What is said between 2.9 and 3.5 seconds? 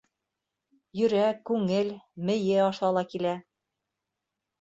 ла килә.